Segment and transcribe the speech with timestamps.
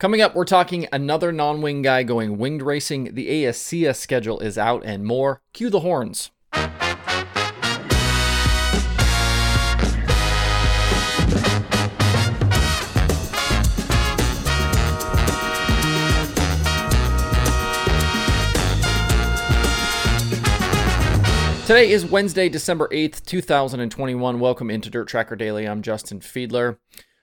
[0.00, 3.12] Coming up, we're talking another non wing guy going winged racing.
[3.12, 5.42] The ASCS schedule is out and more.
[5.52, 6.30] Cue the horns.
[21.66, 24.40] Today is Wednesday, December 8th, 2021.
[24.40, 25.68] Welcome into Dirt Tracker Daily.
[25.68, 26.78] I'm Justin Fiedler.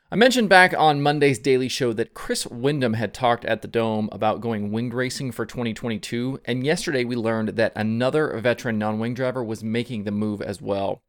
[0.10, 4.08] I mentioned back on Monday's Daily Show that Chris Windom had talked at the Dome
[4.14, 9.14] about going winged racing for 2022, and yesterday we learned that another veteran non wing
[9.14, 11.02] driver was making the move as well.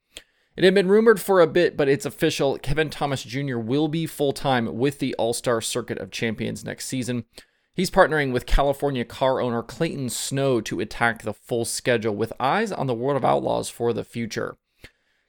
[0.56, 2.58] It had been rumored for a bit, but it's official.
[2.58, 3.58] Kevin Thomas Jr.
[3.58, 7.24] will be full time with the All Star Circuit of Champions next season.
[7.76, 12.72] He's partnering with California car owner Clayton Snow to attack the full schedule with eyes
[12.72, 14.58] on the World of Outlaws for the future.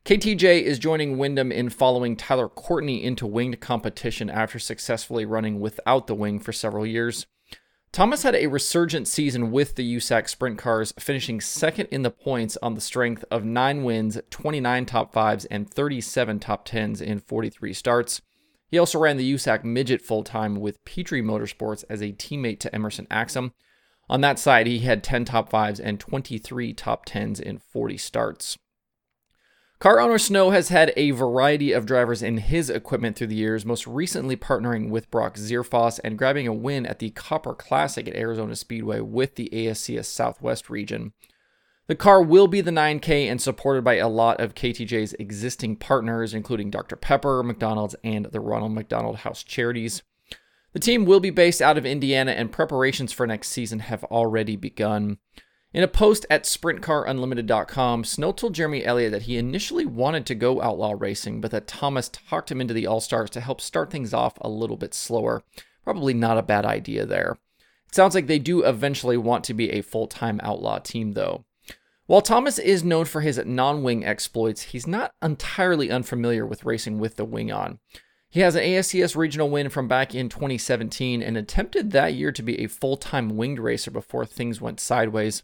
[0.10, 6.08] KTJ is joining Windom in following Tyler Courtney into winged competition after successfully running without
[6.08, 7.28] the wing for several years.
[7.92, 12.58] Thomas had a resurgent season with the USAC sprint cars, finishing second in the points
[12.64, 17.72] on the strength of 9 wins, 29 top 5s, and 37 top 10s in 43
[17.72, 18.24] starts.
[18.68, 22.74] He also ran the USAC midget full time with Petrie Motorsports as a teammate to
[22.74, 23.52] Emerson Axsom.
[24.10, 28.58] On that side, he had 10 top 5s and 23 top 10s in 40 starts.
[29.80, 33.66] Car owner Snow has had a variety of drivers in his equipment through the years,
[33.66, 38.14] most recently partnering with Brock Zearfoss and grabbing a win at the Copper Classic at
[38.14, 41.14] Arizona Speedway with the ASCS Southwest region.
[41.88, 46.34] The car will be the 9K and supported by a lot of KTJ's existing partners,
[46.34, 46.98] including Dr.
[46.98, 50.04] Pepper, McDonald's, and the Ronald McDonald House Charities.
[50.74, 54.58] The team will be based out of Indiana, and preparations for next season have already
[54.58, 55.20] begun.
[55.72, 60.64] In a post at SprintCarUnlimited.com, Snow told Jeremy Elliott that he initially wanted to go
[60.64, 64.12] outlaw racing, but that Thomas talked him into the All Stars to help start things
[64.12, 65.44] off a little bit slower.
[65.84, 67.38] Probably not a bad idea there.
[67.88, 71.46] It sounds like they do eventually want to be a full time outlaw team, though.
[72.08, 76.98] While Thomas is known for his non wing exploits, he's not entirely unfamiliar with racing
[76.98, 77.78] with the wing on.
[78.32, 82.42] He has an ASCS regional win from back in 2017 and attempted that year to
[82.42, 85.44] be a full time winged racer before things went sideways.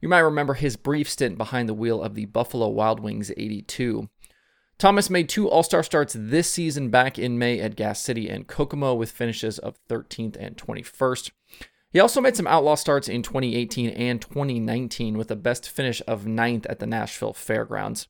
[0.00, 4.08] You might remember his brief stint behind the wheel of the Buffalo Wild Wings 82.
[4.78, 8.46] Thomas made two All Star starts this season back in May at Gas City and
[8.46, 11.30] Kokomo with finishes of 13th and 21st.
[11.92, 16.24] He also made some outlaw starts in 2018 and 2019 with a best finish of
[16.24, 18.08] 9th at the Nashville Fairgrounds.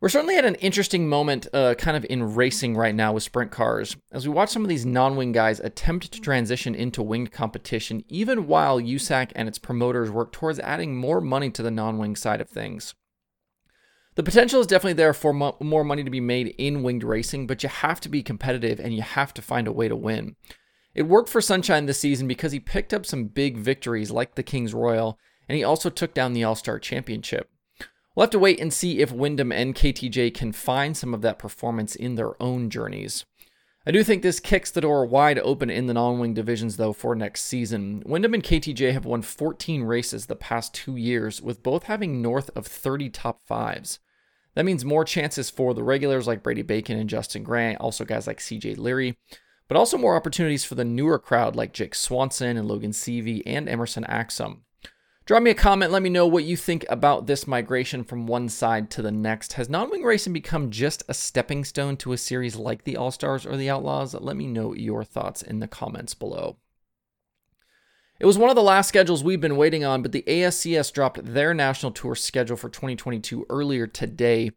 [0.00, 3.50] We're certainly at an interesting moment, uh, kind of in racing right now with sprint
[3.50, 7.32] cars, as we watch some of these non wing guys attempt to transition into winged
[7.32, 11.96] competition, even while USAC and its promoters work towards adding more money to the non
[11.96, 12.94] wing side of things.
[14.16, 17.46] The potential is definitely there for mo- more money to be made in winged racing,
[17.46, 20.36] but you have to be competitive and you have to find a way to win.
[20.94, 24.44] It worked for Sunshine this season because he picked up some big victories like the
[24.44, 25.18] King's Royal,
[25.48, 27.50] and he also took down the All Star Championship.
[28.14, 31.38] We'll have to wait and see if Windom and KTJ can find some of that
[31.38, 33.24] performance in their own journeys.
[33.86, 36.92] I do think this kicks the door wide open in the non wing divisions, though,
[36.92, 38.02] for next season.
[38.06, 42.50] Windom and KTJ have won 14 races the past two years, with both having north
[42.54, 43.98] of 30 top fives.
[44.54, 48.26] That means more chances for the regulars like Brady Bacon and Justin Grant, also guys
[48.26, 49.18] like CJ Leary,
[49.68, 53.68] but also more opportunities for the newer crowd like Jake Swanson and Logan Seavey and
[53.68, 54.60] Emerson Axsom.
[55.26, 55.90] Drop me a comment.
[55.90, 59.54] Let me know what you think about this migration from one side to the next.
[59.54, 63.10] Has non wing racing become just a stepping stone to a series like the All
[63.10, 64.12] Stars or the Outlaws?
[64.12, 66.58] Let me know your thoughts in the comments below.
[68.20, 71.24] It was one of the last schedules we've been waiting on, but the ASCS dropped
[71.24, 74.50] their national tour schedule for 2022 earlier today.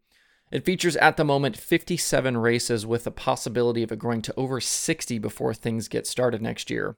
[0.52, 4.60] It features at the moment 57 races with the possibility of it growing to over
[4.60, 6.96] 60 before things get started next year.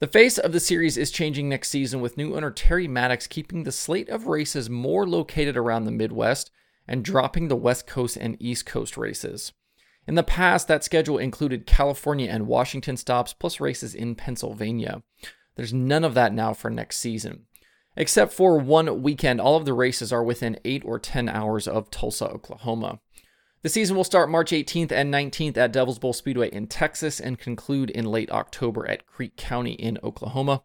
[0.00, 3.64] The face of the series is changing next season with new owner Terry Maddox keeping
[3.64, 6.50] the slate of races more located around the Midwest
[6.88, 9.52] and dropping the West Coast and East Coast races.
[10.06, 15.02] In the past, that schedule included California and Washington stops plus races in Pennsylvania.
[15.56, 17.44] There's none of that now for next season.
[17.94, 21.90] Except for one weekend, all of the races are within 8 or 10 hours of
[21.90, 23.00] Tulsa, Oklahoma.
[23.62, 27.38] The season will start March 18th and 19th at Devil's Bowl Speedway in Texas and
[27.38, 30.62] conclude in late October at Creek County in Oklahoma.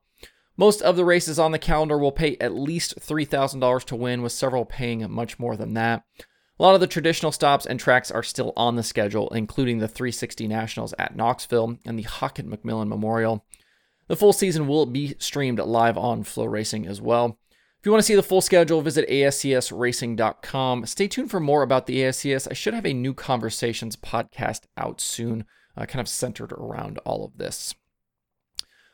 [0.56, 4.31] Most of the races on the calendar will pay at least $3,000 to win, with
[4.31, 6.06] several paying much more than that.
[6.57, 9.89] A lot of the traditional stops and tracks are still on the schedule, including the
[9.89, 13.44] 360 Nationals at Knoxville and the Hockett McMillan Memorial.
[14.07, 17.39] The full season will be streamed live on FloRacing as well.
[17.86, 20.88] If you want to see the full schedule, visit ASCSRacing.com.
[20.88, 22.48] Stay tuned for more about the ASCS.
[22.50, 25.46] I should have a new conversations podcast out soon,
[25.78, 27.76] uh, kind of centered around all of this.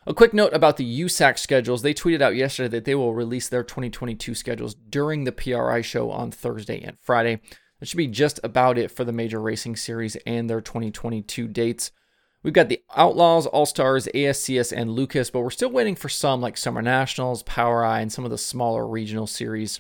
[0.06, 1.84] A quick note about the USAC schedules.
[1.84, 6.12] They tweeted out yesterday that they will release their 2022 schedules during the PRI show
[6.12, 7.40] on Thursday and Friday.
[7.80, 11.92] That should be just about it for the major racing series and their 2022 dates.
[12.44, 16.42] We've got the Outlaws, All Stars, ASCS, and Lucas, but we're still waiting for some
[16.42, 19.80] like Summer Nationals, POWRi, and some of the smaller regional series.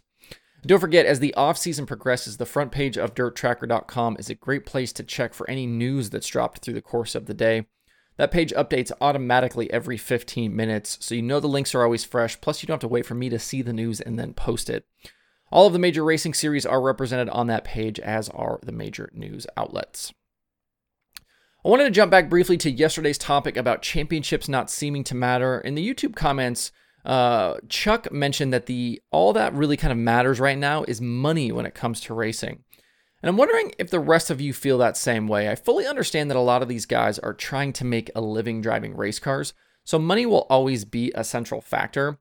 [0.63, 4.93] Don't forget, as the off-season progresses, the front page of DirtTracker.com is a great place
[4.93, 7.65] to check for any news that's dropped through the course of the day.
[8.17, 12.39] That page updates automatically every 15 minutes, so you know the links are always fresh,
[12.39, 14.69] plus you don't have to wait for me to see the news and then post
[14.69, 14.85] it.
[15.51, 19.09] All of the major racing series are represented on that page, as are the major
[19.15, 20.13] news outlets.
[21.63, 25.59] I wanted to jump back briefly to yesterday's topic about championships not seeming to matter.
[25.59, 26.71] In the YouTube comments,
[27.05, 31.51] uh, Chuck mentioned that the all that really kind of matters right now is money
[31.51, 32.63] when it comes to racing.
[33.21, 35.49] And I'm wondering if the rest of you feel that same way.
[35.49, 38.61] I fully understand that a lot of these guys are trying to make a living
[38.61, 39.53] driving race cars,
[39.83, 42.17] so money will always be a central factor.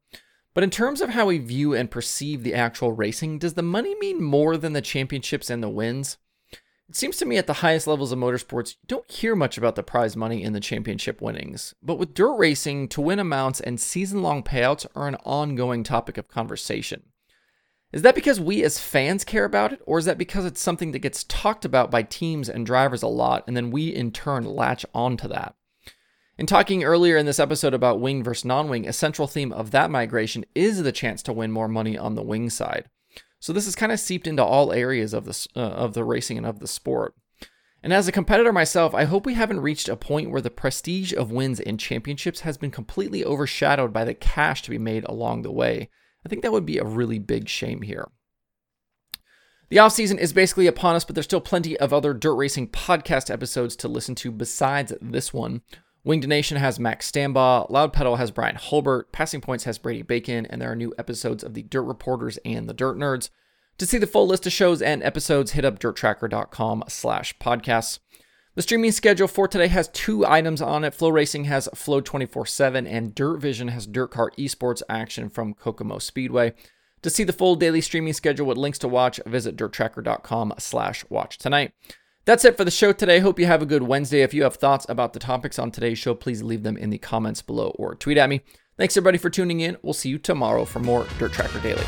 [0.53, 3.95] But in terms of how we view and perceive the actual racing, does the money
[3.95, 6.19] mean more than the championships and the wins?
[6.91, 9.77] It seems to me at the highest levels of motorsports, you don't hear much about
[9.77, 11.73] the prize money in the championship winnings.
[11.81, 16.19] But with dirt racing, to win amounts and season long payouts are an ongoing topic
[16.19, 17.05] of conversation.
[17.93, 20.91] Is that because we as fans care about it, or is that because it's something
[20.91, 24.45] that gets talked about by teams and drivers a lot, and then we in turn
[24.45, 25.55] latch onto that?
[26.39, 29.71] In talking earlier in this episode about wing versus non wing, a central theme of
[29.71, 32.87] that migration is the chance to win more money on the wing side.
[33.41, 36.37] So this is kind of seeped into all areas of the uh, of the racing
[36.39, 37.15] and of the sport.
[37.83, 41.15] And as a competitor myself, I hope we haven't reached a point where the prestige
[41.15, 45.43] of wins and championships has been completely overshadowed by the cash to be made along
[45.43, 45.89] the way.
[46.25, 48.11] I think that would be a really big shame here.
[49.71, 52.69] The off season is basically upon us, but there's still plenty of other dirt racing
[52.69, 55.63] podcast episodes to listen to besides this one.
[56.03, 60.47] Winged Nation has Max Stambaugh, Loud Pedal has Brian Hulbert, Passing Points has Brady Bacon,
[60.47, 63.29] and there are new episodes of the Dirt Reporters and the Dirt Nerds.
[63.77, 67.99] To see the full list of shows and episodes, hit up dirttracker.com slash podcasts.
[68.55, 70.95] The streaming schedule for today has two items on it.
[70.97, 76.55] FloRacing has Flo 24-7 and Dirt Vision has Dirt Car Esports action from Kokomo Speedway.
[77.03, 81.39] To see the full daily streaming schedule with links to watch, visit dirttracker.com slash watch
[81.39, 81.73] tonight.
[82.31, 83.19] That's it for the show today.
[83.19, 84.23] Hope you have a good Wednesday.
[84.23, 86.99] If you have thoughts about the topics on today's show, please leave them in the
[86.99, 88.43] comments below or tweet at me.
[88.79, 89.77] Thanks everybody for tuning in.
[89.83, 91.83] We'll see you tomorrow for more Dirt Tracker Daily.